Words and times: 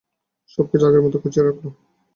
সবকিছু 0.49 0.83
আগের 0.87 1.03
মতো 1.05 1.17
গুছিয়ে 1.23 1.45
রাখলাম। 1.45 1.73